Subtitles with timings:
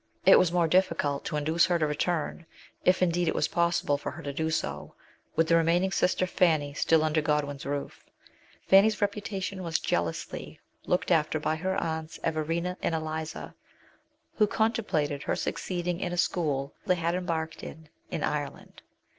[0.25, 2.47] It was more difficult to induce her to return,
[2.83, 4.95] if indeed it was possible for her to do so,
[5.35, 8.03] with the remaining sister, Fanny, still under Godwin's roof.
[8.67, 13.53] Fanny's reputation was jealously looked after by her aunts Everina and Eliza,
[14.37, 18.81] who contemplated her succeeding in a school they had embarked in in Ireland.